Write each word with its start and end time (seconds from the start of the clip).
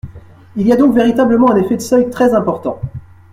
Il 0.55 0.65
y 0.65 0.71
a 0.73 0.75
donc 0.77 0.95
véritablement 0.95 1.51
un 1.51 1.57
effet 1.57 1.75
de 1.75 1.81
seuil 1.81 2.09
très 2.09 2.33
important. 2.33 2.81